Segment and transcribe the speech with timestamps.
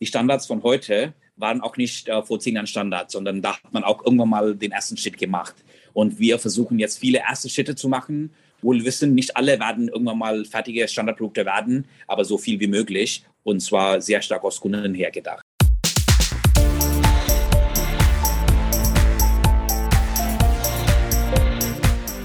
[0.00, 3.72] die Standards von heute waren auch nicht äh, vor zehn Jahren Standard, sondern da hat
[3.72, 5.54] man auch irgendwann mal den ersten Schritt gemacht.
[5.92, 8.32] Und wir versuchen jetzt viele erste Schritte zu machen.
[8.62, 13.24] Wohl wissen, nicht alle werden irgendwann mal fertige Standardprodukte werden, aber so viel wie möglich.
[13.42, 15.42] Und zwar sehr stark aus Kunden her gedacht.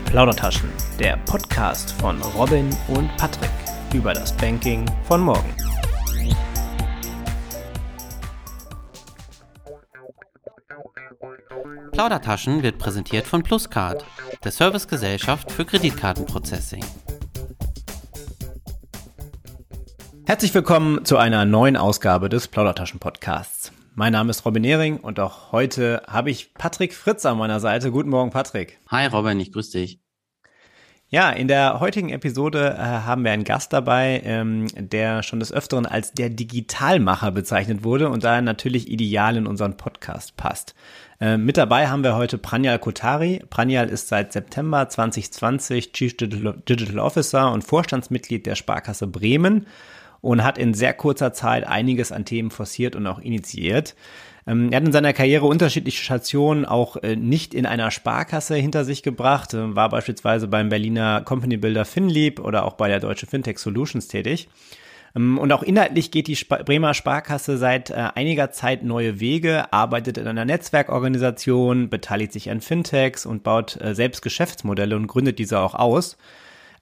[0.06, 3.52] Plaudertaschen, der Podcast von Robin und Patrick
[3.94, 5.54] über das Banking von morgen.
[11.96, 14.04] Plaudertaschen wird präsentiert von Pluscard,
[14.44, 16.84] der Servicegesellschaft für Kreditkartenprocessing.
[20.26, 23.72] Herzlich willkommen zu einer neuen Ausgabe des Plaudertaschen Podcasts.
[23.94, 27.92] Mein Name ist Robin Nehring und auch heute habe ich Patrick Fritz an meiner Seite.
[27.92, 28.78] Guten Morgen, Patrick.
[28.92, 30.05] Hi Robin, ich grüße dich.
[31.10, 35.54] Ja, in der heutigen Episode äh, haben wir einen Gast dabei, ähm, der schon des
[35.54, 40.74] Öfteren als der Digitalmacher bezeichnet wurde und daher natürlich ideal in unseren Podcast passt.
[41.22, 43.44] Äh, mit dabei haben wir heute Pranjal Kotari.
[43.52, 49.68] Pranjal ist seit September 2020 Chief Digital, Digital Officer und Vorstandsmitglied der Sparkasse Bremen
[50.22, 53.96] und hat in sehr kurzer Zeit einiges an Themen forciert und auch initiiert.
[54.48, 58.86] Ähm, er hat in seiner Karriere unterschiedliche Stationen auch äh, nicht in einer Sparkasse hinter
[58.86, 63.26] sich gebracht, äh, war beispielsweise beim Berliner Company Builder FinLeap oder auch bei der Deutsche
[63.26, 64.48] Fintech Solutions tätig.
[65.16, 70.18] Ähm, und auch inhaltlich geht die Bremer Sparkasse seit äh, einiger Zeit neue Wege, arbeitet
[70.18, 75.60] in einer Netzwerkorganisation, beteiligt sich an Fintechs und baut äh, selbst Geschäftsmodelle und gründet diese
[75.60, 76.18] auch aus.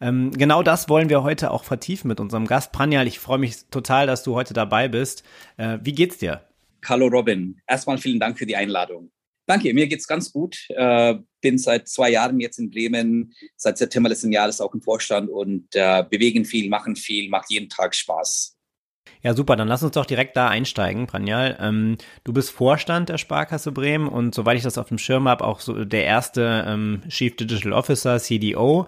[0.02, 2.73] Ähm, genau das wollen wir heute auch vertiefen mit unserem Gast.
[2.73, 5.23] Pranjal, ich freue mich total, dass du heute dabei bist.
[5.55, 6.42] Äh, wie geht's dir?
[6.86, 7.59] Hallo Robin.
[7.67, 9.12] Erstmal vielen Dank für die Einladung.
[9.45, 10.58] Danke, mir geht's ganz gut.
[10.70, 15.30] Äh, bin seit zwei Jahren jetzt in Bremen, seit September letzten Jahres auch im Vorstand
[15.30, 18.58] und äh, bewegen viel, machen viel, macht jeden Tag Spaß.
[19.22, 19.56] Ja, super.
[19.56, 21.58] Dann lass uns doch direkt da einsteigen, Pranjal.
[21.59, 25.45] Ähm, du bist Vorstand der Sparkasse Bremen und soweit ich das auf dem Schirm habe,
[25.45, 28.88] auch so der erste ähm, Chief Digital Officer, CDO,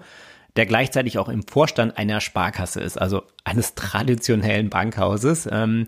[0.56, 5.48] der gleichzeitig auch im Vorstand einer Sparkasse ist, also eines traditionellen Bankhauses.
[5.52, 5.88] Ähm,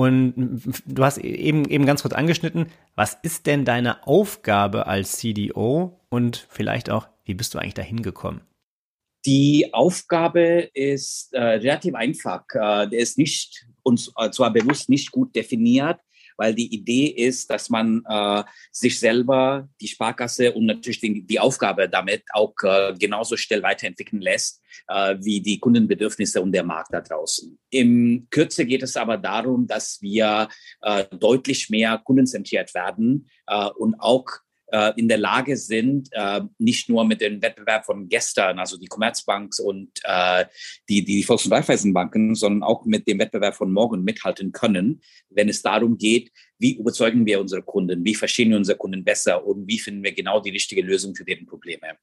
[0.00, 6.00] und du hast eben, eben ganz kurz angeschnitten, was ist denn deine Aufgabe als CDO
[6.08, 8.40] und vielleicht auch, wie bist du eigentlich dahin gekommen?
[9.26, 12.44] Die Aufgabe ist äh, relativ einfach.
[12.54, 14.00] Äh, der ist nicht, und
[14.32, 16.00] zwar bewusst nicht gut definiert
[16.40, 18.42] weil die Idee ist, dass man äh,
[18.72, 24.22] sich selber, die Sparkasse und natürlich die, die Aufgabe damit auch äh, genauso schnell weiterentwickeln
[24.22, 27.58] lässt, äh, wie die Kundenbedürfnisse und der Markt da draußen.
[27.68, 30.48] Im Kürze geht es aber darum, dass wir
[30.80, 34.24] äh, deutlich mehr kundenzentriert werden äh, und auch
[34.72, 38.86] äh, in der Lage sind, äh, nicht nur mit dem Wettbewerb von gestern, also die
[38.86, 40.44] Commerzbanks und äh,
[40.88, 45.48] die, die Volks- und Raiffeisenbanken, sondern auch mit dem Wettbewerb von morgen mithalten können, wenn
[45.48, 49.66] es darum geht, wie überzeugen wir unsere Kunden, wie verstehen wir unsere Kunden besser und
[49.66, 51.96] wie finden wir genau die richtige Lösung für deren Probleme.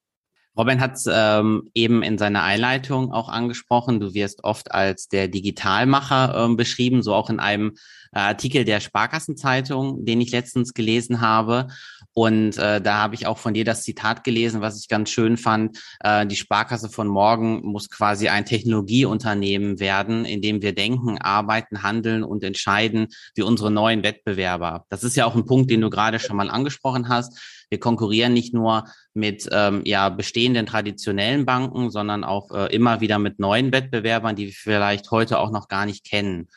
[0.58, 4.00] Robin hat es ähm, eben in seiner Einleitung auch angesprochen.
[4.00, 7.78] Du wirst oft als der Digitalmacher ähm, beschrieben, so auch in einem
[8.22, 11.68] Artikel der Sparkassenzeitung, den ich letztens gelesen habe.
[12.14, 15.38] Und äh, da habe ich auch von dir das Zitat gelesen, was ich ganz schön
[15.38, 15.78] fand.
[16.00, 21.84] Äh, die Sparkasse von morgen muss quasi ein Technologieunternehmen werden, in dem wir denken, arbeiten,
[21.84, 24.86] handeln und entscheiden wie unsere neuen Wettbewerber.
[24.90, 27.40] Das ist ja auch ein Punkt, den du gerade schon mal angesprochen hast.
[27.70, 33.20] Wir konkurrieren nicht nur mit ähm, ja, bestehenden traditionellen Banken, sondern auch äh, immer wieder
[33.20, 36.48] mit neuen Wettbewerbern, die wir vielleicht heute auch noch gar nicht kennen.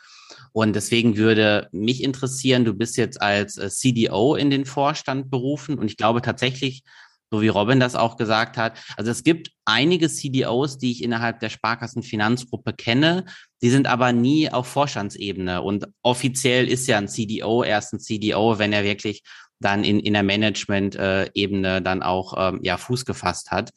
[0.52, 5.78] Und deswegen würde mich interessieren, du bist jetzt als äh, CDO in den Vorstand berufen
[5.78, 6.82] und ich glaube tatsächlich,
[7.30, 8.76] so wie Robin das auch gesagt hat.
[8.96, 13.24] Also es gibt einige CDOs, die ich innerhalb der Sparkassenfinanzgruppe kenne,
[13.62, 15.62] die sind aber nie auf Vorstandsebene.
[15.62, 19.22] Und offiziell ist ja ein CDO erst ein CDO, wenn er wirklich
[19.60, 23.70] dann in, in der Management-Ebene äh, dann auch ähm, ja, Fuß gefasst hat.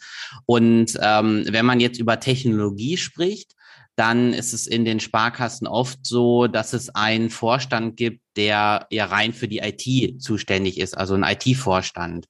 [0.46, 3.54] Und ähm, wenn man jetzt über Technologie spricht,
[3.96, 9.06] dann ist es in den Sparkassen oft so, dass es einen Vorstand gibt, der ja
[9.06, 12.26] rein für die IT zuständig ist, also ein IT-Vorstand.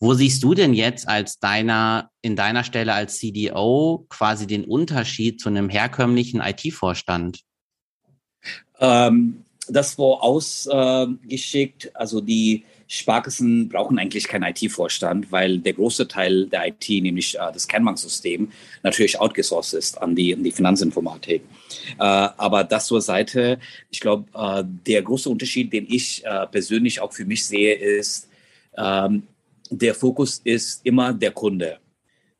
[0.00, 5.40] Wo siehst du denn jetzt als deiner, in deiner Stelle als CDO quasi den Unterschied
[5.40, 7.40] zu einem herkömmlichen IT-Vorstand?
[8.80, 16.46] Ähm, das war ausgeschickt, also die Sparkassen brauchen eigentlich keinen IT-Vorstand, weil der große Teil
[16.46, 18.52] der IT, nämlich äh, das Kernbanksystem,
[18.82, 21.40] natürlich outgesourced ist an die, an die Finanzinformatik.
[21.98, 23.58] Äh, aber das zur Seite.
[23.90, 28.28] Ich glaube, äh, der große Unterschied, den ich äh, persönlich auch für mich sehe, ist,
[28.76, 29.22] ähm,
[29.70, 31.78] der Fokus ist immer der Kunde.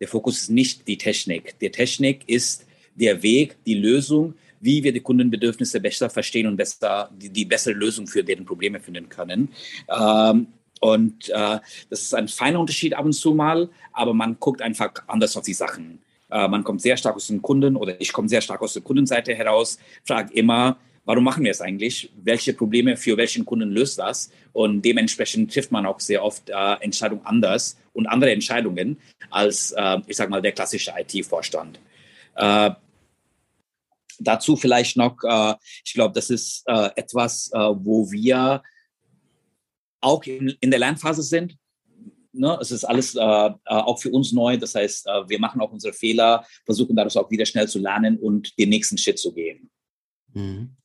[0.00, 1.58] Der Fokus ist nicht die Technik.
[1.60, 7.10] Der Technik ist der Weg, die Lösung, wie wir die Kundenbedürfnisse besser verstehen und besser,
[7.14, 9.50] die, die bessere Lösung für deren Probleme finden können.
[9.88, 10.46] Ähm,
[10.80, 11.58] und äh,
[11.90, 15.44] das ist ein feiner Unterschied ab und zu mal, aber man guckt einfach anders auf
[15.44, 16.00] die Sachen.
[16.30, 18.82] Äh, man kommt sehr stark aus den Kunden oder ich komme sehr stark aus der
[18.82, 22.10] Kundenseite heraus, frage immer, warum machen wir es eigentlich?
[22.22, 24.30] Welche Probleme für welchen Kunden löst das?
[24.52, 28.98] Und dementsprechend trifft man auch sehr oft äh, Entscheidungen anders und andere Entscheidungen
[29.30, 31.80] als, äh, ich sage mal, der klassische IT-Vorstand.
[32.36, 32.70] Äh,
[34.18, 35.54] dazu vielleicht noch, äh,
[35.84, 38.62] ich glaube, das ist äh, etwas, äh, wo wir
[40.00, 41.56] auch in, in der Lernphase sind.
[42.32, 42.58] Ne?
[42.60, 44.56] Es ist alles äh, äh, auch für uns neu.
[44.56, 48.18] Das heißt, äh, wir machen auch unsere Fehler, versuchen daraus auch wieder schnell zu lernen
[48.18, 49.70] und den nächsten Schritt zu gehen.
[50.32, 50.76] Mhm.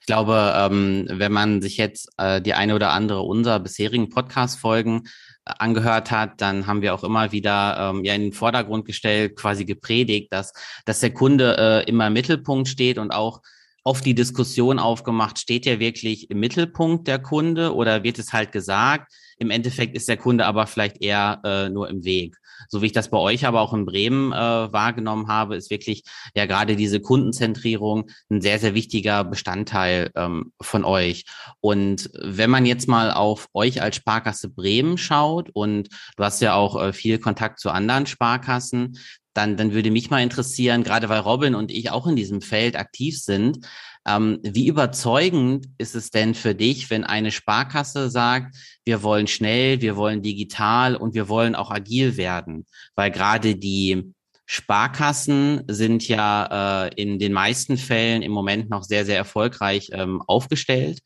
[0.00, 5.08] Ich glaube, ähm, wenn man sich jetzt äh, die eine oder andere unserer bisherigen Podcast-Folgen
[5.44, 9.64] angehört hat, dann haben wir auch immer wieder ähm, ja in den Vordergrund gestellt, quasi
[9.64, 10.52] gepredigt, dass,
[10.84, 13.42] dass der Kunde äh, immer im Mittelpunkt steht und auch
[13.84, 18.52] oft die Diskussion aufgemacht, steht er wirklich im Mittelpunkt der Kunde oder wird es halt
[18.52, 22.36] gesagt, im Endeffekt ist der Kunde aber vielleicht eher äh, nur im Weg.
[22.68, 26.04] So wie ich das bei euch aber auch in Bremen äh, wahrgenommen habe, ist wirklich
[26.34, 31.24] ja gerade diese Kundenzentrierung ein sehr, sehr wichtiger Bestandteil ähm, von euch.
[31.60, 36.54] Und wenn man jetzt mal auf euch als Sparkasse Bremen schaut und du hast ja
[36.54, 38.98] auch äh, viel Kontakt zu anderen Sparkassen,
[39.34, 42.76] dann, dann würde mich mal interessieren, gerade weil Robin und ich auch in diesem Feld
[42.76, 43.66] aktiv sind,
[44.06, 49.80] ähm, wie überzeugend ist es denn für dich, wenn eine Sparkasse sagt, wir wollen schnell,
[49.80, 52.66] wir wollen digital und wir wollen auch agil werden?
[52.96, 54.12] Weil gerade die
[54.44, 60.20] Sparkassen sind ja äh, in den meisten Fällen im Moment noch sehr, sehr erfolgreich ähm,
[60.26, 61.00] aufgestellt.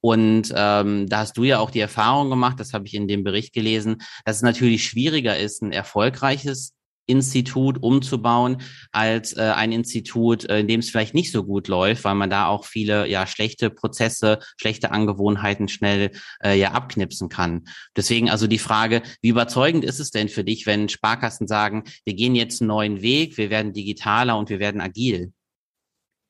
[0.00, 3.24] Und ähm, da hast du ja auch die Erfahrung gemacht, das habe ich in dem
[3.24, 6.75] Bericht gelesen, dass es natürlich schwieriger ist, ein erfolgreiches
[7.06, 8.58] Institut umzubauen
[8.92, 12.30] als äh, ein Institut, äh, in dem es vielleicht nicht so gut läuft, weil man
[12.30, 16.10] da auch viele ja schlechte Prozesse, schlechte Angewohnheiten schnell
[16.42, 17.64] äh, ja abknipsen kann.
[17.96, 22.14] Deswegen also die Frage, wie überzeugend ist es denn für dich, wenn Sparkassen sagen, wir
[22.14, 25.32] gehen jetzt einen neuen Weg, wir werden digitaler und wir werden agil?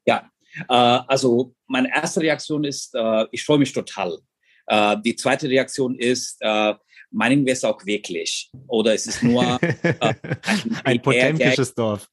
[0.06, 0.30] Ja,
[0.68, 4.18] äh, also meine erste Reaktion ist, äh, ich freue mich total.
[4.66, 6.74] Äh, die zweite Reaktion ist, äh,
[7.10, 8.50] meinen wir es auch wirklich?
[8.68, 10.14] Oder ist es nur äh,
[10.84, 12.08] ein potemkisches Dorf?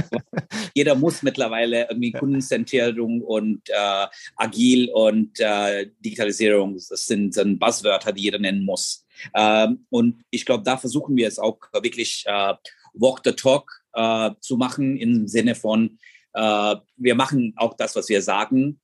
[0.74, 8.12] Jeder muss mittlerweile irgendwie Kundenzentrierung und äh, agil und äh, Digitalisierung, das sind, sind Buzzwörter,
[8.12, 9.06] die jeder nennen muss.
[9.34, 12.54] Ähm, und ich glaube, da versuchen wir es auch wirklich äh,
[12.94, 15.98] Walk the Talk äh, zu machen im Sinne von,
[16.34, 18.80] äh, wir machen auch das, was wir sagen.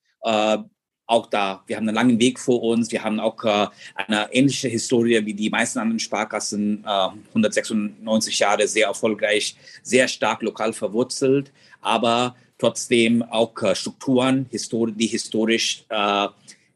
[1.10, 2.92] Auch da, wir haben einen langen Weg vor uns.
[2.92, 3.66] Wir haben auch äh,
[3.96, 10.40] eine ähnliche Historie wie die meisten anderen Sparkassen, äh, 196 Jahre sehr erfolgreich, sehr stark
[10.42, 16.28] lokal verwurzelt, aber trotzdem auch äh, Strukturen, histori die historisch äh,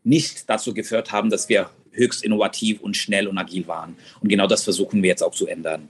[0.02, 3.96] nicht dazu geführt haben, dass wir höchst innovativ und schnell und agil waren.
[4.20, 5.88] Und genau das versuchen wir jetzt auch zu ändern.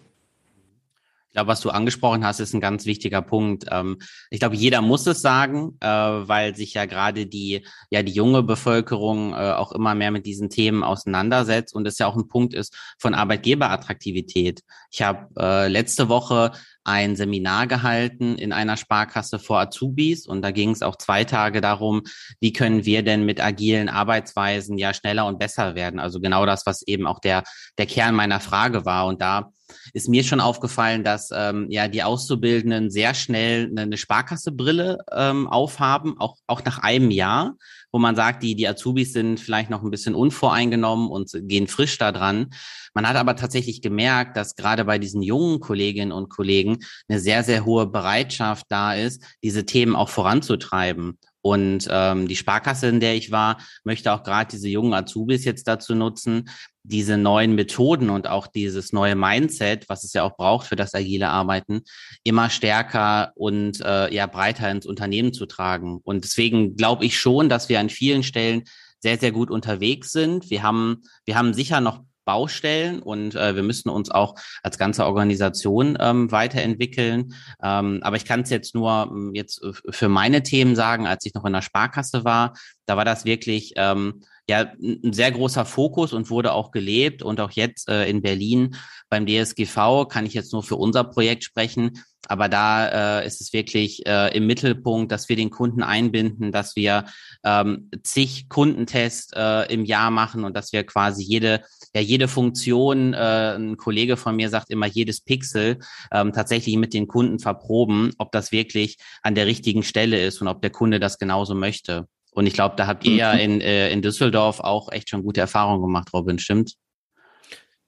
[1.34, 3.64] Ich glaube, was du angesprochen hast, ist ein ganz wichtiger Punkt.
[3.68, 3.98] Ähm,
[4.30, 8.44] ich glaube, jeder muss es sagen, äh, weil sich ja gerade die, ja, die junge
[8.44, 12.54] Bevölkerung äh, auch immer mehr mit diesen Themen auseinandersetzt und es ja auch ein Punkt
[12.54, 14.60] ist von Arbeitgeberattraktivität.
[14.92, 16.52] Ich habe äh, letzte Woche
[16.84, 21.60] ein Seminar gehalten in einer Sparkasse vor Azubis und da ging es auch zwei Tage
[21.60, 22.02] darum,
[22.40, 25.98] wie können wir denn mit agilen Arbeitsweisen ja schneller und besser werden.
[25.98, 27.42] Also genau das, was eben auch der,
[27.78, 29.06] der Kern meiner Frage war.
[29.06, 29.50] Und da
[29.92, 36.16] ist mir schon aufgefallen, dass ähm, ja die Auszubildenden sehr schnell eine Sparkassebrille ähm, aufhaben,
[36.18, 37.56] auch, auch nach einem Jahr,
[37.94, 41.96] wo man sagt, die, die Azubis sind vielleicht noch ein bisschen unvoreingenommen und gehen frisch
[41.96, 42.50] da dran.
[42.92, 47.44] Man hat aber tatsächlich gemerkt, dass gerade bei diesen jungen Kolleginnen und Kollegen eine sehr,
[47.44, 51.20] sehr hohe Bereitschaft da ist, diese Themen auch voranzutreiben.
[51.40, 55.68] Und ähm, die Sparkasse, in der ich war, möchte auch gerade diese jungen Azubis jetzt
[55.68, 56.48] dazu nutzen,
[56.84, 60.94] diese neuen Methoden und auch dieses neue Mindset, was es ja auch braucht für das
[60.94, 61.82] agile Arbeiten,
[62.22, 65.98] immer stärker und äh, ja breiter ins Unternehmen zu tragen.
[66.04, 68.64] Und deswegen glaube ich schon, dass wir an vielen Stellen
[69.00, 70.50] sehr, sehr gut unterwegs sind.
[70.50, 75.04] Wir haben, wir haben sicher noch Baustellen und äh, wir müssen uns auch als ganze
[75.06, 77.34] Organisation ähm, weiterentwickeln.
[77.62, 81.34] Ähm, aber ich kann es jetzt nur ähm, jetzt für meine Themen sagen, als ich
[81.34, 82.54] noch in der Sparkasse war,
[82.86, 87.40] da war das wirklich ähm, ja ein sehr großer Fokus und wurde auch gelebt und
[87.40, 88.76] auch jetzt äh, in Berlin
[89.08, 91.92] beim DSGV kann ich jetzt nur für unser Projekt sprechen.
[92.26, 96.74] Aber da äh, ist es wirklich äh, im Mittelpunkt, dass wir den Kunden einbinden, dass
[96.74, 97.04] wir
[97.44, 101.62] ähm, zig Kundentests äh, im Jahr machen und dass wir quasi jede,
[101.94, 105.78] ja, jede Funktion, äh, ein Kollege von mir sagt immer jedes Pixel,
[106.10, 110.48] ähm, tatsächlich mit den Kunden verproben, ob das wirklich an der richtigen Stelle ist und
[110.48, 112.08] ob der Kunde das genauso möchte.
[112.34, 113.40] Und ich glaube, da habt ihr ja mhm.
[113.40, 116.74] in, äh, in Düsseldorf auch echt schon gute Erfahrungen gemacht, Robin, stimmt?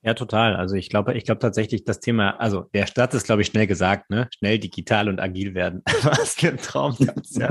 [0.06, 0.54] Ja, total.
[0.54, 3.66] Also ich glaube, ich glaube tatsächlich, das Thema, also der Start ist, glaube ich, schnell
[3.66, 4.28] gesagt, ne?
[4.38, 5.82] Schnell digital und agil werden.
[6.02, 7.48] Was für ein Traum das, ja.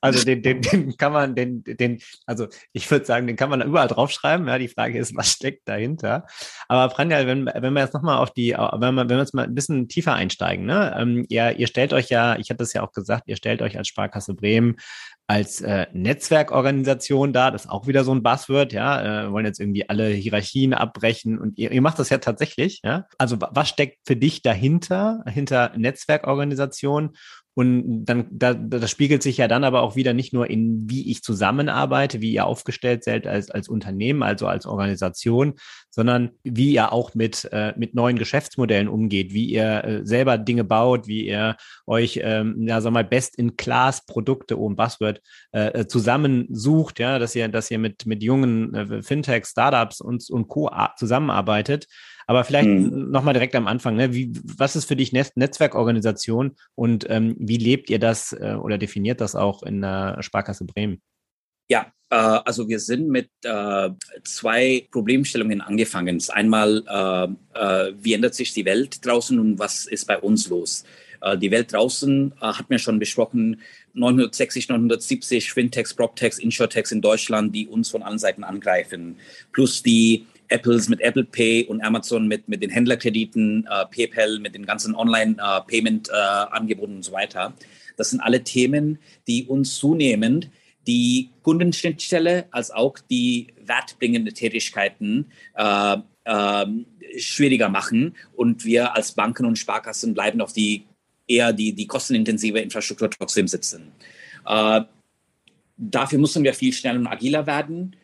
[0.00, 3.60] Also den, den, den kann man, den, den, also ich würde sagen, den kann man
[3.62, 4.46] überall draufschreiben.
[4.46, 6.26] Ja, die Frage ist, was steckt dahinter?
[6.68, 9.42] Aber Pranjal, wenn, wenn wir jetzt nochmal auf die, wenn wir, wenn wir jetzt mal
[9.42, 10.94] ein bisschen tiefer einsteigen, ne?
[10.96, 13.76] Ähm, ja, ihr stellt euch ja, ich hatte es ja auch gesagt, ihr stellt euch
[13.76, 14.76] als Sparkasse Bremen
[15.28, 17.50] als äh, Netzwerkorganisation da.
[17.50, 19.26] Das ist auch wieder so ein Buzzword, ja.
[19.26, 23.06] Äh, wollen jetzt irgendwie alle Hierarchien abbrechen und ihr, ihr macht das ja tatsächlich, ja.
[23.18, 27.10] Also was steckt für dich dahinter, hinter Netzwerkorganisation
[27.58, 31.10] und dann, da, das spiegelt sich ja dann aber auch wieder nicht nur in, wie
[31.10, 35.54] ich zusammenarbeite, wie ihr aufgestellt seid als, als Unternehmen, also als Organisation,
[35.90, 40.62] sondern wie ihr auch mit, äh, mit neuen Geschäftsmodellen umgeht, wie ihr äh, selber Dinge
[40.62, 47.18] baut, wie ihr euch, ähm, ja, sag mal, Best-in-Class-Produkte, um Buzzword, äh, äh, zusammensucht, ja,
[47.18, 50.70] dass ihr, dass ihr mit, mit jungen äh, Fintech, Startups und, und Co.
[50.96, 51.88] zusammenarbeitet.
[52.28, 53.10] Aber vielleicht hm.
[53.10, 54.12] nochmal direkt am Anfang, ne?
[54.12, 58.76] wie, was ist für dich Netz Netzwerkorganisation und ähm, wie lebt ihr das äh, oder
[58.76, 61.00] definiert das auch in der Sparkasse Bremen?
[61.70, 63.88] Ja, äh, also wir sind mit äh,
[64.24, 66.22] zwei Problemstellungen angefangen.
[66.28, 70.84] Einmal, äh, äh, wie ändert sich die Welt draußen und was ist bei uns los?
[71.22, 73.62] Äh, die Welt draußen hat mir schon besprochen,
[73.94, 79.16] 960, 970 Fintechs, PropTechs, Insurtechs in Deutschland, die uns von allen Seiten angreifen.
[79.50, 84.54] Plus die Apples mit Apple Pay und Amazon mit, mit den Händlerkrediten, äh, PayPal mit
[84.54, 87.54] den ganzen Online-Payment-Angeboten äh, und so weiter.
[87.96, 90.50] Das sind alle Themen, die uns zunehmend
[90.86, 96.66] die Kundenschnittstelle als auch die wertbringende Tätigkeiten äh, äh,
[97.18, 98.16] schwieriger machen.
[98.34, 100.86] Und wir als Banken und Sparkassen bleiben auf die
[101.26, 103.92] eher die, die kostenintensive Infrastruktur trotzdem sitzen.
[104.46, 104.80] Äh,
[105.76, 107.94] dafür müssen wir viel schneller und agiler werden.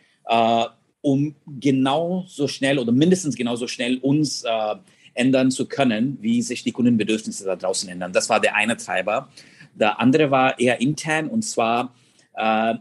[1.05, 4.75] Um genauso schnell oder mindestens genauso schnell uns äh,
[5.13, 8.15] ändern zu können, wie sich die Kundenbedürfnisse da draußen ändern.
[8.15, 9.29] Das war der eine Treiber.
[9.75, 11.95] Der andere war eher intern und zwar
[12.35, 12.77] äh,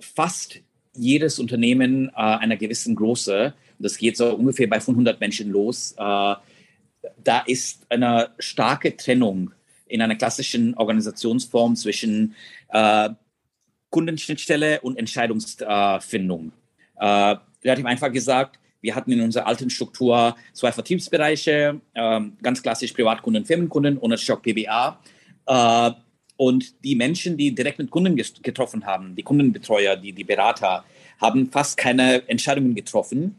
[0.00, 0.60] fast
[0.96, 6.34] jedes Unternehmen äh, einer gewissen Größe, das geht so ungefähr bei 500 Menschen los, äh,
[7.22, 9.52] da ist eine starke Trennung
[9.86, 12.34] in einer klassischen Organisationsform zwischen
[12.70, 13.10] äh,
[13.90, 16.52] Kundenschnittstelle und Entscheidungsfindung.
[17.00, 17.36] Äh,
[17.68, 23.44] relativ einfach gesagt, wir hatten in unserer alten Struktur zwei Vertriebsbereiche, ähm, ganz klassisch Privatkunden,
[23.44, 25.00] Firmenkunden und Stock PBA.
[25.46, 25.90] Äh,
[26.36, 30.84] und die Menschen, die direkt mit Kunden getroffen haben, die Kundenbetreuer, die, die Berater,
[31.20, 33.34] haben fast keine Entscheidungen getroffen.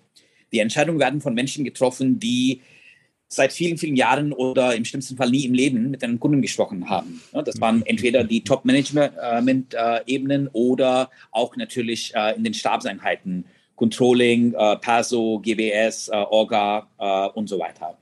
[0.52, 2.60] Die Entscheidungen werden von Menschen getroffen, die
[3.30, 6.90] seit vielen, vielen Jahren oder im schlimmsten Fall nie im Leben mit einem Kunden gesprochen
[6.90, 7.22] haben.
[7.32, 13.46] Das waren entweder die Top-Management-Ebenen äh, oder auch natürlich äh, in den Stabseinheiten
[13.80, 17.98] Controlling, äh, PASO, GBS, äh, Orga äh, und so weiter.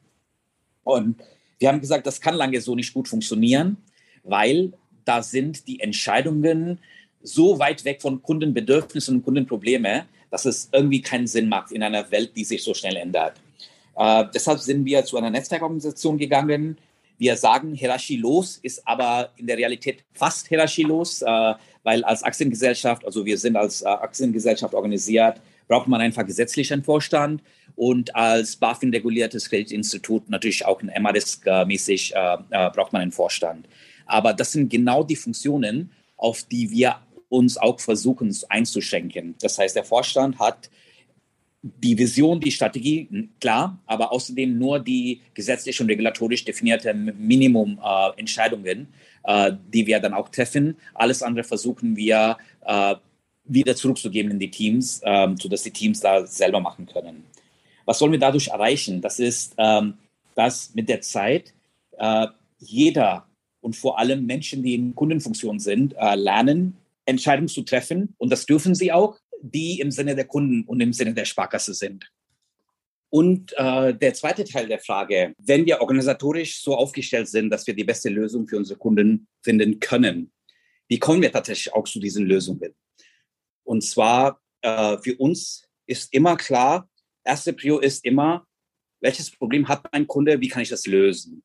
[0.84, 1.22] Und
[1.60, 3.77] wir haben gesagt, das kann lange so nicht gut funktionieren,
[4.24, 4.74] weil
[5.05, 6.79] da sind die Entscheidungen
[7.22, 12.10] so weit weg von Kundenbedürfnissen und Kundenprobleme, dass es irgendwie keinen Sinn macht in einer
[12.10, 13.34] Welt, die sich so schnell ändert.
[13.96, 16.79] Äh, deshalb sind wir zu einer Netzwerkorganisation gegangen.
[17.19, 21.53] Wir sagen hierarchielos, ist aber in der Realität fast hierarchielos, äh,
[21.84, 26.84] weil als Aktiengesellschaft, also wir sind als äh, Aktiengesellschaft organisiert, braucht man einfach gesetzlich einen
[26.84, 27.42] Vorstand
[27.76, 33.68] und als BaFin-reguliertes Kreditinstitut natürlich auch ein MRISC-mäßig äh, äh, braucht man einen Vorstand.
[34.06, 36.96] Aber das sind genau die Funktionen, auf die wir
[37.30, 39.36] uns auch versuchen einzuschränken.
[39.42, 40.70] Das heißt, der Vorstand hat
[41.62, 48.88] die Vision, die Strategie, klar, aber außerdem nur die gesetzlich und regulatorisch definierte Minimum-Entscheidungen,
[49.24, 50.78] äh, äh, die wir dann auch treffen.
[50.94, 52.96] Alles andere versuchen wir äh,
[53.48, 57.24] wieder zurückzugeben in die Teams, ähm, sodass die Teams da selber machen können.
[57.86, 59.01] Was sollen wir dadurch erreichen?
[59.01, 59.94] Das ist, ähm,
[60.36, 61.54] dass mit der Zeit
[61.98, 62.27] äh,
[62.60, 63.27] jeder
[63.62, 68.13] und vor allem Menschen, die in Kundenfunktion sind, äh, lernen, Entscheidungen zu treffen.
[68.18, 71.74] Und das dürfen sie auch, die im Sinne der Kunden und im Sinne der Sparkasse
[71.74, 72.12] sind.
[73.10, 77.74] Und äh, der zweite Teil der Frage, wenn wir organisatorisch so aufgestellt sind, dass wir
[77.74, 80.32] die beste Lösung für unsere Kunden finden können,
[80.89, 82.74] wie kommen wir tatsächlich auch zu diesen Lösungen?
[83.68, 86.90] Und zwar, äh, für uns ist immer klar,
[87.26, 88.48] erste Prio ist immer,
[89.02, 91.44] welches Problem hat mein Kunde, wie kann ich das lösen?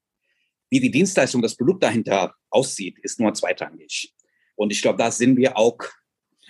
[0.71, 4.15] Wie die Dienstleistung, das Produkt dahinter aussieht, ist nur zweitrangig.
[4.55, 5.79] Und ich glaube, da sind wir auch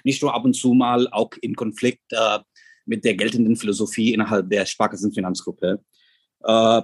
[0.04, 2.40] nicht nur ab und zu mal auch in Konflikt äh,
[2.84, 5.82] mit der geltenden Philosophie innerhalb der Sparkassenfinanzgruppe.
[6.44, 6.82] Äh,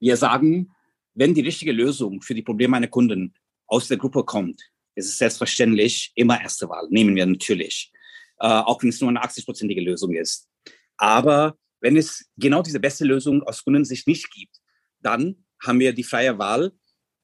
[0.00, 0.72] wir sagen,
[1.14, 3.34] wenn die richtige Lösung für die Probleme meiner Kunden
[3.68, 6.86] aus der Gruppe kommt, ist es selbstverständlich immer erste Wahl.
[6.90, 7.90] Nehmen wir natürlich.
[8.38, 10.48] Äh, auch wenn es nur eine 80-prozentige Lösung ist.
[10.96, 14.56] Aber wenn es genau diese beste Lösung aus Kundensicht nicht gibt,
[15.00, 16.72] dann haben wir die freie Wahl.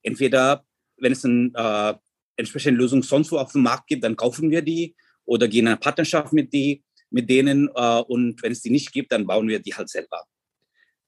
[0.02, 0.64] Entweder,
[0.96, 1.94] wenn es eine äh,
[2.36, 5.68] entsprechende Lösung sonst wo auf dem Markt gibt, dann kaufen wir die oder gehen in
[5.68, 7.68] eine Partnerschaft mit, die, mit denen.
[7.74, 10.24] Äh, und wenn es die nicht gibt, dann bauen wir die halt selber.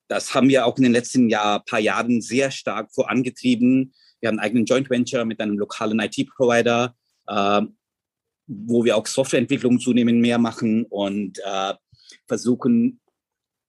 [0.09, 3.95] Das haben wir auch in den letzten Jahr, paar Jahren sehr stark vorangetrieben.
[4.21, 6.95] Wir haben einen eigenen Joint Venture mit einem lokalen IT-Provider,
[7.27, 7.63] äh,
[8.47, 11.75] wo wir auch Softwareentwicklung zunehmend mehr machen und äh,
[12.27, 13.01] versuchen,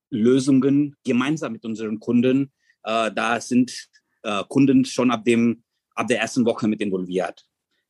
[0.09, 2.51] Lösungen gemeinsam mit unseren Kunden.
[2.83, 3.71] Äh, da sind
[4.23, 5.63] äh, Kunden schon ab, dem,
[5.95, 7.45] ab der ersten Woche mit involviert,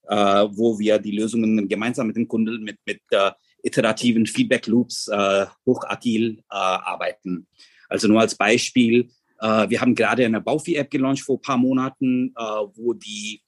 [0.08, 3.32] äh, wo wir die Lösungen gemeinsam mit den Kunden mit, mit äh,
[3.63, 5.08] iterativen Feedback-Loops
[5.68, 7.46] hochagil arbeiten.
[7.89, 12.41] Also nur als Beispiel, wir haben gerade eine Baufi-App gelauncht vor ein paar Monaten, äh,
[12.41, 13.41] wo die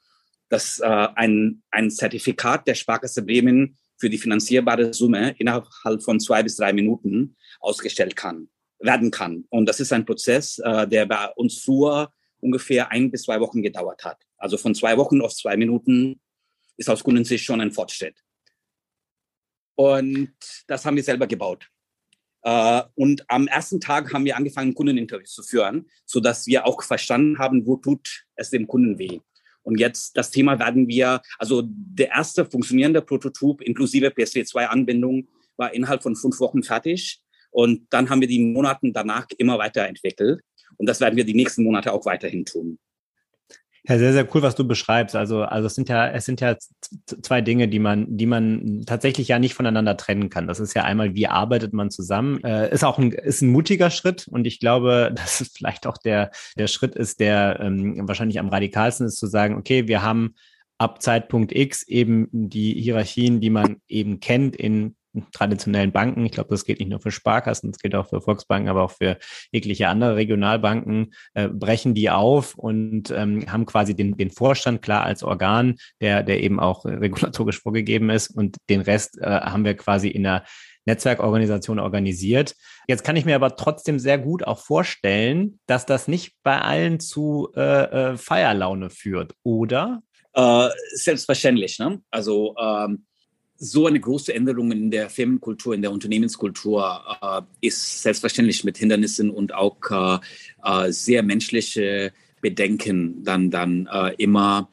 [0.50, 5.68] das äh, ein, ein Zertifikat der Sparkasse Bremen für die finanzierbare Summe innerhalb
[6.04, 9.46] von zwei bis drei Minuten ausgestellt kann, werden kann.
[9.50, 13.62] Und das ist ein Prozess, äh, der bei uns früher ungefähr ein bis zwei Wochen
[13.62, 14.22] gedauert hat.
[14.38, 16.20] Also von zwei Wochen auf zwei Minuten
[16.78, 18.18] ist aus Kundensicht schon ein Fortschritt.
[19.76, 20.36] Und
[20.68, 21.70] das haben wir selber gebaut.
[22.44, 26.84] Äh, und am ersten Tag haben wir angefangen, Kundeninterviews zu führen, so dass wir auch
[26.84, 29.20] verstanden haben, wo tut es dem Kunden weh.
[29.64, 36.04] Und jetzt das Thema werden wir, also der erste funktionierende Prototyp inklusive PSD2-Anbindung war innerhalb
[36.04, 37.22] von fünf Wochen fertig.
[37.50, 40.42] Und dann haben wir die Monaten danach immer weiterentwickelt.
[40.78, 42.78] Und das werden wir die nächsten Monate auch weiterhin tun.
[43.86, 45.14] Ja, sehr, sehr cool, was du beschreibst.
[45.14, 46.56] Also, also es sind ja, es sind ja
[47.22, 50.48] zwei Dinge, die man, die man tatsächlich ja nicht voneinander trennen kann.
[50.48, 52.42] Das ist ja einmal, wie arbeitet man zusammen?
[52.46, 55.98] Äh, ist auch ein, ist ein mutiger Schritt und ich glaube, dass es vielleicht auch
[55.98, 60.36] der, der Schritt ist, der ähm, wahrscheinlich am radikalsten ist, zu sagen, okay, wir haben
[60.78, 64.96] ab Zeitpunkt X eben die Hierarchien, die man eben kennt in
[65.32, 66.26] traditionellen Banken.
[66.26, 68.92] Ich glaube, das geht nicht nur für Sparkassen, das gilt auch für Volksbanken, aber auch
[68.92, 69.18] für
[69.52, 75.04] jegliche andere Regionalbanken, äh, brechen die auf und ähm, haben quasi den, den Vorstand klar
[75.04, 79.76] als Organ, der, der eben auch regulatorisch vorgegeben ist und den Rest äh, haben wir
[79.76, 80.44] quasi in der
[80.86, 82.56] Netzwerkorganisation organisiert.
[82.88, 87.00] Jetzt kann ich mir aber trotzdem sehr gut auch vorstellen, dass das nicht bei allen
[87.00, 87.62] zu äh,
[88.12, 90.02] äh, Feierlaune führt, oder?
[90.34, 91.80] Äh, selbstverständlich.
[91.80, 92.02] Ne?
[92.12, 93.06] Also ähm,
[93.64, 99.30] so eine große Änderung in der Firmenkultur, in der Unternehmenskultur äh, ist selbstverständlich mit Hindernissen
[99.30, 100.20] und auch äh,
[100.64, 104.70] äh sehr menschliche Bedenken dann, dann äh, immer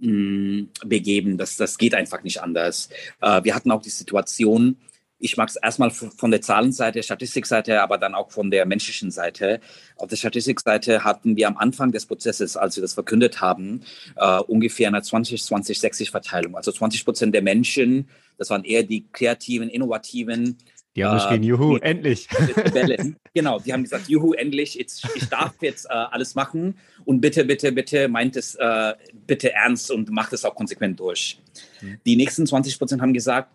[0.00, 1.36] mh, mm, begeben.
[1.36, 2.88] Das, das geht einfach nicht anders.
[3.20, 4.78] Äh, wir hatten auch die Situation,
[5.18, 9.60] ich mag es erstmal von der Zahlenseite, Statistikseite, aber dann auch von der menschlichen Seite.
[9.96, 13.82] Auf der Statistikseite hatten wir am Anfang des Prozesses, als wir das verkündet haben,
[14.16, 16.56] uh, ungefähr eine 20-20-60-Verteilung.
[16.56, 18.08] Also 20 Prozent der Menschen,
[18.40, 20.56] das waren eher die kreativen, innovativen.
[20.96, 22.26] Die haben geschrien, äh, juhu, die, endlich.
[23.34, 27.44] genau, die haben gesagt, juhu, endlich, jetzt, ich darf jetzt äh, alles machen und bitte,
[27.44, 28.94] bitte, bitte meint es äh,
[29.26, 31.38] bitte ernst und macht es auch konsequent durch.
[31.82, 32.00] Mhm.
[32.06, 33.52] Die nächsten 20 Prozent haben gesagt,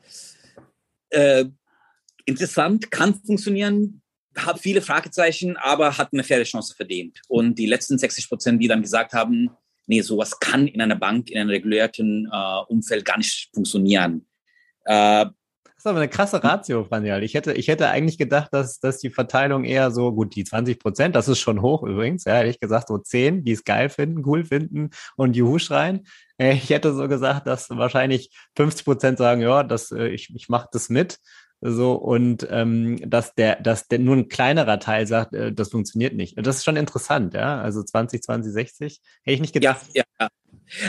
[1.10, 1.46] äh,
[2.26, 4.04] interessant, kann funktionieren,
[4.38, 7.22] hat viele Fragezeichen, aber hat eine faire Chance verdient.
[7.28, 9.50] Und die letzten 60 Prozent, die dann gesagt haben,
[9.88, 14.28] nee, sowas kann in einer Bank, in einem regulierten äh, Umfeld gar nicht funktionieren.
[14.86, 15.26] Äh,
[15.76, 17.24] das ist aber eine krasse Ratio, Franjal.
[17.24, 20.80] Ich hätte, ich hätte eigentlich gedacht, dass, dass die Verteilung eher so, gut, die 20
[20.80, 23.90] Prozent, das ist schon hoch übrigens, ja, hätte ich gesagt, so 10, die es geil
[23.90, 26.08] finden, cool finden und Juhu schreien.
[26.38, 30.50] Äh, ich hätte so gesagt, dass wahrscheinlich 50 Prozent sagen, ja, das, äh, ich, ich
[30.50, 31.20] mache das mit.
[31.62, 36.14] So, und ähm, dass der, dass der nur ein kleinerer Teil sagt, äh, das funktioniert
[36.14, 36.36] nicht.
[36.38, 37.62] Das ist schon interessant, ja.
[37.62, 39.02] Also 20, 20, 60.
[39.24, 39.86] Hätte ich nicht gedacht.
[39.94, 40.28] Ja, ja,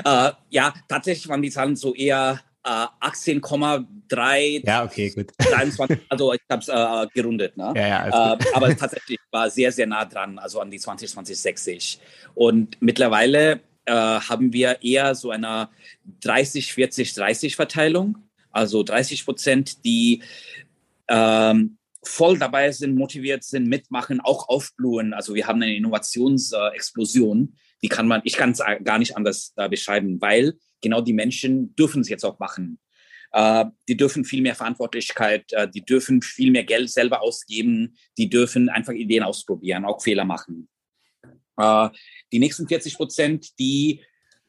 [0.04, 0.28] ja.
[0.28, 4.66] Äh, ja tatsächlich waren die Zahlen so eher äh, 18,3.
[4.66, 5.30] Ja, okay, gut.
[5.38, 7.72] 23, also ich habe es äh, gerundet, ne?
[7.76, 11.38] Ja, ja, äh, aber tatsächlich war sehr, sehr nah dran, also an die 20, 20,
[11.38, 12.00] 60.
[12.34, 15.68] Und mittlerweile äh, haben wir eher so eine
[16.22, 18.18] 30, 40, 30 Verteilung.
[18.50, 20.22] Also 30 Prozent, die
[21.08, 25.14] ähm, voll dabei sind, motiviert sind, mitmachen, auch aufblühen.
[25.14, 29.68] Also wir haben eine Innovationsexplosion, die kann man, ich kann es gar nicht anders äh,
[29.68, 30.54] beschreiben, weil
[30.86, 32.78] genau die Menschen dürfen es jetzt auch machen.
[33.32, 38.30] Äh, die dürfen viel mehr Verantwortlichkeit, äh, die dürfen viel mehr Geld selber ausgeben, die
[38.30, 40.68] dürfen einfach Ideen ausprobieren, auch Fehler machen.
[41.56, 41.88] Äh,
[42.32, 44.02] die nächsten 40 Prozent, die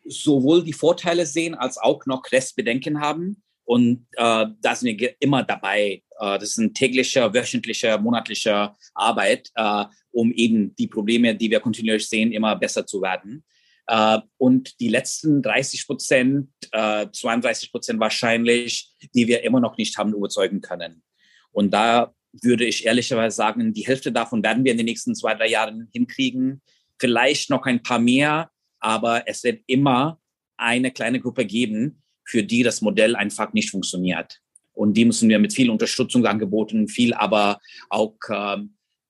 [0.06, 3.44] sowohl die Vorteile sehen als auch noch Restbedenken haben.
[3.66, 6.02] Und äh, da sind wir immer dabei.
[6.20, 11.60] Äh, das ist ein täglicher, wöchentlicher, monatlicher Arbeit, äh, um eben die Probleme, die wir
[11.60, 13.44] kontinuierlich sehen, immer besser zu werden.
[13.88, 19.98] Äh, und die letzten 30 Prozent, äh, 32 Prozent wahrscheinlich, die wir immer noch nicht
[19.98, 21.04] haben überzeugen können.
[21.52, 25.34] Und da würde ich ehrlicherweise sagen, die Hälfte davon werden wir in den nächsten zwei,
[25.34, 26.62] drei Jahren hinkriegen.
[27.00, 30.20] Vielleicht noch ein paar mehr, aber es wird immer
[30.58, 34.42] eine kleine Gruppe geben, für die das Modell einfach nicht funktioniert.
[34.74, 38.58] Und die müssen wir mit viel Unterstützungsangeboten, viel aber auch äh,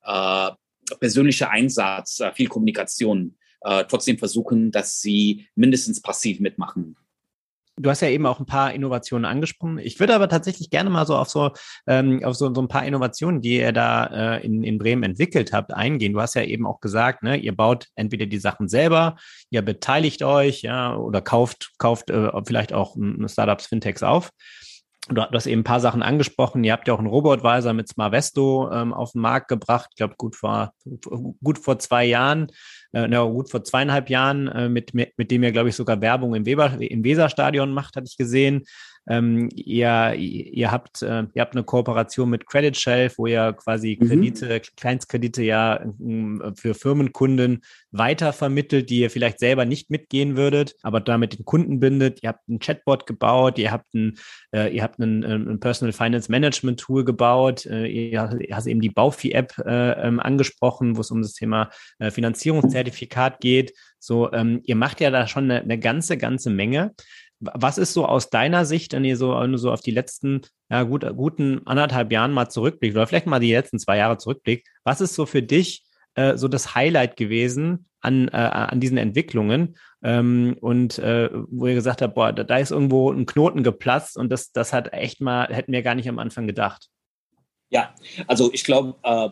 [0.04, 0.52] äh,
[1.00, 6.96] persönlicher Einsatz, äh, viel Kommunikation äh, trotzdem versuchen, dass sie mindestens passiv mitmachen.
[7.80, 9.78] Du hast ja eben auch ein paar Innovationen angesprochen.
[9.78, 11.52] Ich würde aber tatsächlich gerne mal so auf so
[11.86, 15.54] ähm, auf so, so ein paar Innovationen, die ihr da äh, in, in Bremen entwickelt
[15.54, 16.14] habt, eingehen.
[16.14, 19.16] Du hast ja eben auch gesagt, ne, ihr baut entweder die Sachen selber,
[19.52, 24.32] ihr beteiligt euch, ja, oder kauft kauft äh, vielleicht auch Startups, Fintechs auf.
[25.10, 26.64] Du, hast eben ein paar Sachen angesprochen.
[26.64, 29.88] Ihr habt ja auch einen Robotweiser mit Smartvesto ähm, auf den Markt gebracht.
[29.92, 30.74] Ich glaube, gut vor,
[31.42, 32.48] gut vor zwei Jahren
[32.94, 36.36] äh, na gut, vor zweieinhalb Jahren, äh, mit, mit, dem ihr, glaube ich, sogar Werbung
[36.36, 38.66] im, Weber, im Weserstadion macht, hatte ich gesehen.
[39.10, 43.98] Ähm, ihr, ihr, habt, äh, ihr habt eine Kooperation mit Credit Shelf, wo ihr quasi
[44.00, 44.08] mhm.
[44.08, 44.76] Kredite, mhm.
[44.76, 51.38] Kleinstkredite ja äh, für Firmenkunden weitervermittelt, die ihr vielleicht selber nicht mitgehen würdet, aber damit
[51.38, 52.22] den Kunden bindet.
[52.22, 54.18] Ihr habt ein Chatbot gebaut, ihr habt ein,
[54.54, 58.82] äh, ihr habt ein, ein, Personal Finance Management Tool gebaut, äh, ihr, ihr hast eben
[58.82, 63.74] die Baufi-App äh, ähm, angesprochen, wo es um das Thema äh, Finanzierungszertifikat geht.
[64.00, 66.94] So, ähm, ihr macht ja da schon eine, eine ganze, ganze Menge.
[67.40, 70.42] Was ist so aus deiner Sicht, wenn ihr so, wenn du so auf die letzten,
[70.70, 74.68] ja, gut, guten anderthalb Jahren mal zurückblickt oder vielleicht mal die letzten zwei Jahre zurückblickt,
[74.84, 75.84] was ist so für dich
[76.16, 81.76] äh, so das Highlight gewesen an, äh, an diesen Entwicklungen ähm, und äh, wo ihr
[81.76, 85.22] gesagt habt, boah, da, da, ist irgendwo ein Knoten geplatzt und das, das hat echt
[85.22, 86.88] mal, hätten wir gar nicht am Anfang gedacht.
[87.70, 87.94] Ja,
[88.28, 89.30] also ich glaube, äh,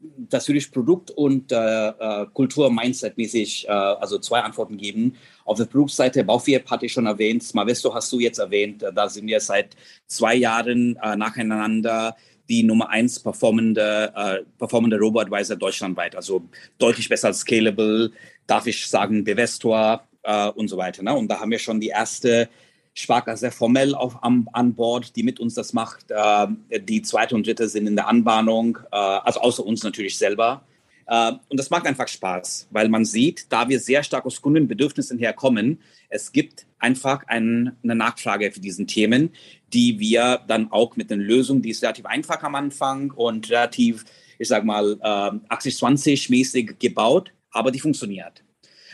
[0.00, 5.16] das ich Produkt- und äh, äh, Kultur-Mindset-mäßig äh, also zwei Antworten geben.
[5.44, 8.84] Auf der Produktseite Baufieb hatte ich schon erwähnt, Smavesto hast du jetzt erwähnt.
[8.94, 12.16] Da sind wir seit zwei Jahren äh, nacheinander
[12.48, 16.16] die Nummer eins performende, äh, performende Robo-Advisor deutschlandweit.
[16.16, 16.42] Also
[16.78, 18.10] deutlich besser als Scalable,
[18.46, 21.02] darf ich sagen, Bevestor äh, und so weiter.
[21.02, 21.14] Ne?
[21.14, 22.48] Und da haben wir schon die erste
[22.94, 26.10] Sparkasse sehr formell auf, an, an Bord, die mit uns das macht.
[26.10, 26.46] Äh,
[26.80, 30.64] die zweite und dritte sind in der Anbahnung, äh, also außer uns natürlich selber.
[31.06, 35.18] Äh, und das macht einfach Spaß, weil man sieht, da wir sehr stark aus Kundenbedürfnissen
[35.18, 39.30] herkommen, es gibt einfach ein, eine Nachfrage für diesen Themen,
[39.72, 44.04] die wir dann auch mit den Lösungen, die ist relativ einfach am Anfang und relativ,
[44.38, 48.44] ich sag mal, äh, 80-20 mäßig gebaut, aber die funktioniert.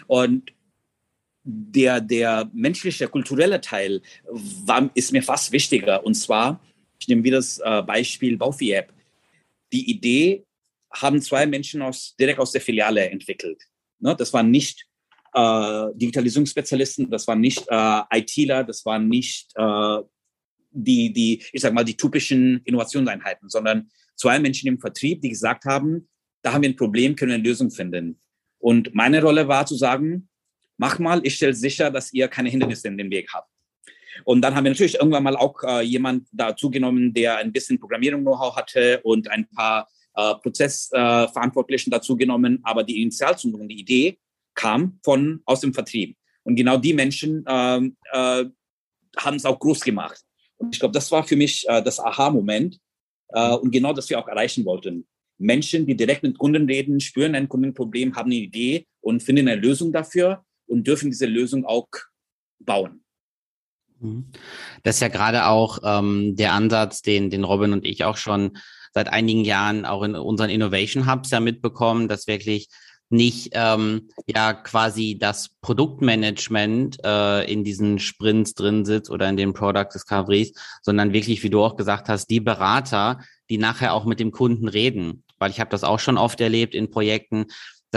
[0.07, 0.53] Und
[1.47, 4.03] der, der menschliche, kulturelle Teil
[4.65, 6.05] war, ist mir fast wichtiger.
[6.05, 6.61] Und zwar,
[6.99, 8.93] ich nehme wieder das äh, Beispiel Baufi-App.
[9.73, 10.45] Die Idee
[10.93, 13.63] haben zwei Menschen aus, direkt aus der Filiale entwickelt.
[14.01, 14.17] Ne?
[14.17, 14.87] Das waren nicht
[15.35, 19.99] äh, Digitalisierungsspezialisten, das waren nicht äh, ITler, das waren nicht äh,
[20.73, 25.65] die, die, ich sag mal, die typischen Innovationseinheiten, sondern zwei Menschen im Vertrieb, die gesagt
[25.65, 26.09] haben,
[26.43, 28.19] da haben wir ein Problem, können wir eine Lösung finden.
[28.59, 30.29] Und meine Rolle war zu sagen,
[30.77, 33.51] mach mal, ich stelle sicher, dass ihr keine Hindernisse in dem Weg habt.
[34.25, 37.79] Und dann haben wir natürlich irgendwann mal auch äh, jemand dazu genommen, der ein bisschen
[37.79, 42.61] Programmierung-Know-how hatte und ein paar äh, Prozessverantwortlichen äh, dazu genommen.
[42.63, 44.19] Aber die Initialzündung, die Idee
[44.55, 46.17] kam von aus dem Vertrieb.
[46.45, 48.45] Und genau die Menschen ähm, äh,
[49.19, 50.23] haben es auch groß gemacht.
[50.57, 52.79] Und ich glaube, das war für mich äh, das Aha-Moment
[53.29, 55.07] äh, und genau das wir auch erreichen wollten.
[55.39, 59.61] Menschen, die direkt mit Kunden reden, spüren ein Kundenproblem, haben eine Idee und finden eine
[59.61, 61.89] Lösung dafür und dürfen diese Lösung auch
[62.59, 63.05] bauen.
[64.01, 64.27] Mhm.
[64.83, 68.59] Das ist ja gerade auch ähm, der Ansatz, den, den Robin und ich auch schon
[68.93, 72.69] seit einigen Jahren auch in unseren Innovation Hubs ja mitbekommen, dass wirklich
[73.09, 79.53] nicht ähm, ja quasi das Produktmanagement äh, in diesen Sprints drin sitzt oder in den
[79.53, 84.19] Product Discoveries, sondern wirklich, wie du auch gesagt hast, die Berater, die nachher auch mit
[84.19, 85.23] dem Kunden reden.
[85.39, 87.47] Weil ich habe das auch schon oft erlebt in Projekten,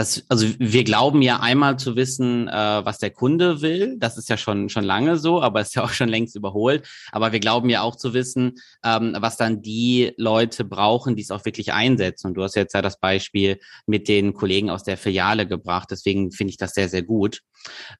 [0.00, 3.96] das, also wir glauben ja einmal zu wissen, äh, was der Kunde will.
[3.98, 6.88] Das ist ja schon schon lange so, aber ist ja auch schon längst überholt.
[7.12, 11.30] Aber wir glauben ja auch zu wissen, ähm, was dann die Leute brauchen, die es
[11.30, 12.28] auch wirklich einsetzen.
[12.28, 15.88] Und du hast jetzt ja das Beispiel mit den Kollegen aus der Filiale gebracht.
[15.90, 17.42] Deswegen finde ich das sehr sehr gut.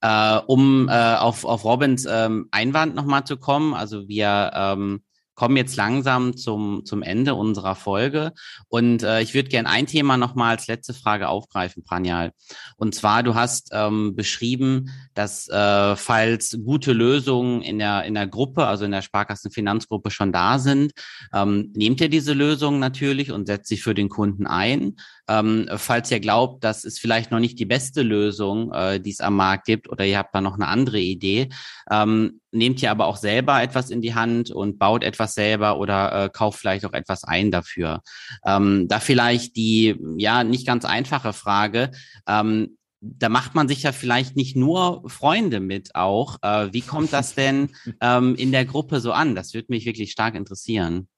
[0.00, 5.02] Äh, um äh, auf auf Robins ähm, Einwand nochmal zu kommen, also wir ähm,
[5.40, 8.32] kommen jetzt langsam zum, zum Ende unserer Folge.
[8.68, 12.32] Und äh, ich würde gerne ein Thema nochmal als letzte Frage aufgreifen, Pranjal.
[12.76, 18.26] Und zwar, du hast ähm, beschrieben, dass äh, falls gute Lösungen in der, in der
[18.26, 20.92] Gruppe, also in der Sparkassenfinanzgruppe schon da sind,
[21.32, 24.96] ähm, nehmt ihr diese Lösung natürlich und setzt sie für den Kunden ein.
[25.26, 29.20] Ähm, falls ihr glaubt, das ist vielleicht noch nicht die beste Lösung, äh, die es
[29.20, 31.48] am Markt gibt, oder ihr habt da noch eine andere Idee,
[31.90, 36.24] ähm, nehmt ihr aber auch selber etwas in die Hand und baut etwas selber oder
[36.24, 38.02] äh, kauft vielleicht auch etwas ein dafür.
[38.44, 41.90] Ähm, da vielleicht die ja nicht ganz einfache Frage.
[42.26, 46.36] Ähm, da macht man sich ja vielleicht nicht nur Freunde mit auch.
[46.42, 49.34] Äh, wie kommt das denn ähm, in der Gruppe so an?
[49.34, 51.08] Das würde mich wirklich stark interessieren.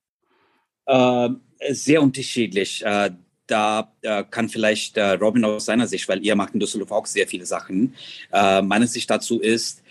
[0.87, 1.31] Äh,
[1.71, 2.85] sehr unterschiedlich.
[2.85, 3.11] Äh,
[3.47, 7.07] da äh, kann vielleicht äh, Robin aus seiner Sicht, weil ihr macht in Düsseldorf auch
[7.07, 7.95] sehr viele Sachen.
[8.31, 9.83] Meine Sicht dazu ist,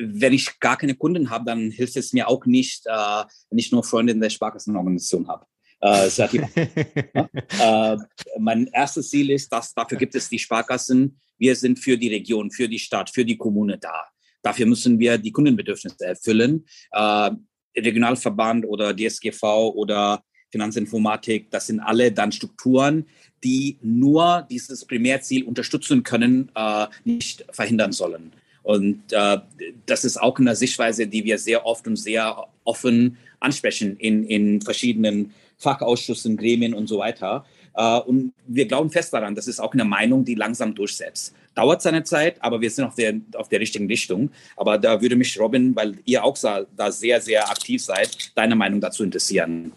[0.00, 3.72] wenn ich gar keine Kunden habe, dann hilft es mir auch nicht, äh, wenn ich
[3.72, 5.46] nur Freunde in der Sparkassenorganisation habe.
[5.80, 6.06] Äh,
[7.60, 7.96] äh,
[8.38, 11.20] mein erstes Ziel ist, dass dafür gibt es die Sparkassen.
[11.38, 14.06] Wir sind für die Region, für die Stadt, für die Kommune da.
[14.42, 16.64] Dafür müssen wir die Kundenbedürfnisse erfüllen.
[16.92, 17.30] Äh,
[17.76, 19.42] Regionalverband oder DSGV
[19.74, 23.06] oder Finanzinformatik, das sind alle dann Strukturen,
[23.42, 28.32] die nur dieses Primärziel unterstützen können, äh, nicht verhindern sollen.
[28.62, 29.38] Und äh,
[29.86, 34.60] das ist auch eine Sichtweise, die wir sehr oft und sehr offen ansprechen in, in
[34.60, 37.44] verschiedenen Fachausschüssen, Gremien und so weiter.
[37.74, 41.34] Uh, und wir glauben fest daran, das ist auch eine Meinung, die langsam durchsetzt.
[41.54, 44.30] Dauert seine Zeit, aber wir sind auf der, auf der richtigen Richtung.
[44.58, 48.80] Aber da würde mich, Robin, weil ihr auch da sehr, sehr aktiv seid, deine Meinung
[48.80, 49.72] dazu interessieren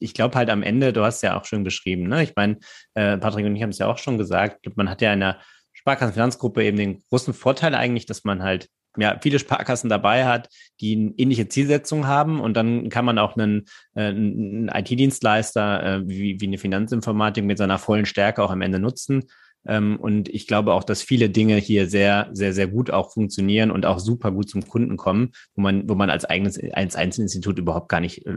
[0.00, 2.22] ich glaube halt am Ende, du hast ja auch schon beschrieben, ne?
[2.22, 2.58] Ich meine,
[2.94, 5.38] äh, Patrick und ich haben es ja auch schon gesagt, man hat ja in der
[5.80, 10.48] Sparkassenfinanzgruppe eben den großen Vorteil eigentlich, dass man halt ja, viele Sparkassen dabei hat,
[10.80, 16.08] die eine ähnliche Zielsetzung haben und dann kann man auch einen, äh, einen IT-Dienstleister äh,
[16.08, 19.24] wie, wie eine Finanzinformatik mit seiner vollen Stärke auch am Ende nutzen
[19.66, 23.70] ähm, und ich glaube auch, dass viele Dinge hier sehr, sehr, sehr gut auch funktionieren
[23.70, 27.58] und auch super gut zum Kunden kommen, wo man, wo man als eigenes, als Einzelinstitut
[27.58, 28.36] überhaupt gar nicht äh,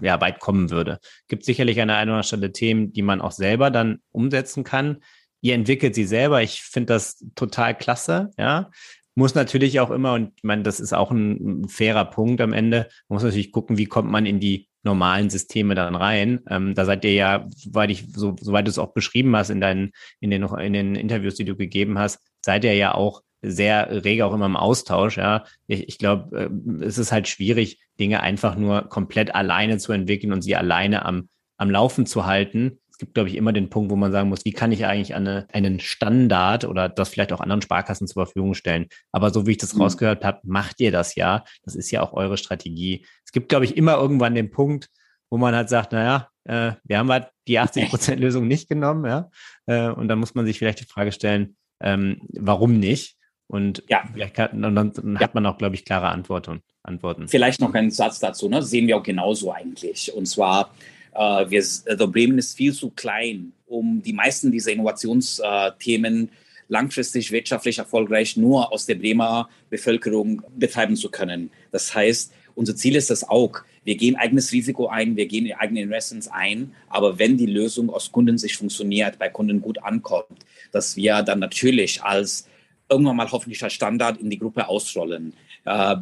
[0.00, 0.98] ja, weit kommen würde.
[1.28, 4.64] Gibt sicherlich an der einen oder anderen Stelle Themen, die man auch selber dann umsetzen
[4.64, 4.98] kann.
[5.44, 6.40] Ihr entwickelt sie selber.
[6.40, 8.70] Ich finde das total klasse, ja.
[9.14, 12.88] Muss natürlich auch immer, und ich meine, das ist auch ein, fairer Punkt am Ende,
[13.08, 16.40] man muss natürlich gucken, wie kommt man in die normalen Systeme dann rein.
[16.48, 19.60] Ähm, da seid ihr ja, soweit ich, so, soweit du es auch beschrieben hast in
[19.60, 24.02] deinen, in den, in den Interviews, die du gegeben hast, seid ihr ja auch sehr
[24.02, 25.44] rege auch immer im Austausch, ja.
[25.66, 30.32] Ich, ich glaube, äh, es ist halt schwierig, Dinge einfach nur komplett alleine zu entwickeln
[30.32, 31.28] und sie alleine am,
[31.58, 34.44] am Laufen zu halten es gibt, glaube ich, immer den Punkt, wo man sagen muss,
[34.44, 38.54] wie kann ich eigentlich eine, einen Standard oder das vielleicht auch anderen Sparkassen zur Verfügung
[38.54, 38.86] stellen.
[39.10, 39.82] Aber so wie ich das mhm.
[39.82, 41.42] rausgehört habe, macht ihr das ja.
[41.64, 43.04] Das ist ja auch eure Strategie.
[43.24, 44.90] Es gibt, glaube ich, immer irgendwann den Punkt,
[45.28, 49.06] wo man halt sagt, naja, äh, wir haben halt die 80 Prozent Lösung nicht genommen,
[49.06, 49.28] ja.
[49.66, 53.16] Äh, und dann muss man sich vielleicht die Frage stellen, ähm, warum nicht?
[53.48, 54.04] Und ja.
[54.32, 55.20] kann, dann, dann ja.
[55.20, 56.60] hat man auch, glaube ich, klare Antworten.
[56.84, 57.26] Antworten.
[57.26, 58.62] Vielleicht noch einen Satz dazu, ne?
[58.62, 60.14] Sehen wir auch genauso eigentlich.
[60.14, 60.70] Und zwar,
[61.14, 66.30] wir, also Bremen ist viel zu klein, um die meisten dieser Innovationsthemen
[66.68, 71.50] langfristig wirtschaftlich erfolgreich nur aus der Bremer Bevölkerung betreiben zu können.
[71.70, 73.62] Das heißt, unser Ziel ist das auch.
[73.84, 78.10] Wir gehen eigenes Risiko ein, wir gehen eigene Investments ein, aber wenn die Lösung aus
[78.12, 82.48] Kundensicht funktioniert, bei Kunden gut ankommt, dass wir dann natürlich als
[82.88, 85.34] irgendwann mal hoffentlich als Standard in die Gruppe ausrollen.
[85.64, 85.96] Äh,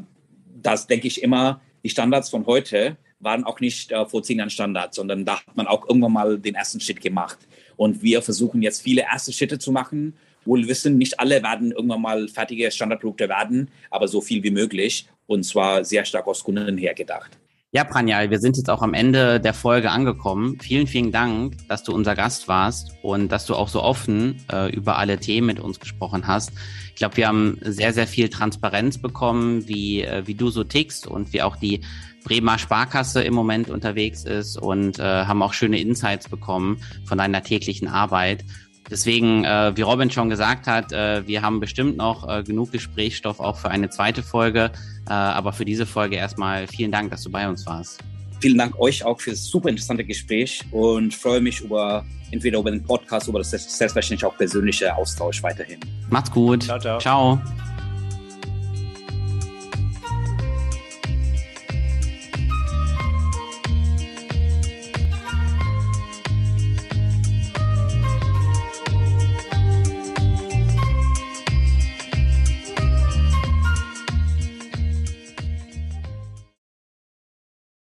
[0.62, 4.50] das denke ich immer, die Standards von heute waren auch nicht äh, vor zehn Jahren
[4.50, 7.38] Standard, sondern da hat man auch irgendwann mal den ersten Schritt gemacht.
[7.76, 10.14] Und wir versuchen jetzt viele erste Schritte zu machen.
[10.44, 15.06] Wohl wissen, nicht alle werden irgendwann mal fertige Standardprodukte werden, aber so viel wie möglich.
[15.26, 17.38] Und zwar sehr stark aus Kunden her gedacht.
[17.74, 20.58] Ja, Pranjal, wir sind jetzt auch am Ende der Folge angekommen.
[20.61, 24.70] Vielen, vielen Dank, dass du unser Gast warst und dass du auch so offen äh,
[24.70, 26.52] über alle Themen mit uns gesprochen hast.
[26.90, 31.06] Ich glaube, wir haben sehr, sehr viel Transparenz bekommen, wie, äh, wie du so tickst
[31.06, 31.80] und wie auch die
[32.24, 37.42] Bremer Sparkasse im Moment unterwegs ist und äh, haben auch schöne Insights bekommen von deiner
[37.42, 38.44] täglichen Arbeit.
[38.90, 43.40] Deswegen, äh, wie Robin schon gesagt hat, äh, wir haben bestimmt noch äh, genug Gesprächsstoff
[43.40, 44.71] auch für eine zweite Folge.
[45.09, 48.01] Äh, aber für diese Folge erstmal vielen Dank, dass du bei uns warst.
[48.40, 52.71] vielen Dank euch auch für das super interessante Gespräch und freue mich über entweder über
[52.71, 55.79] den Podcast oder das selbstverständlich auch persönliche Austausch weiterhin.
[56.11, 56.64] Macht's gut.
[56.64, 56.99] Ciao, ciao.
[56.99, 57.71] Ciao.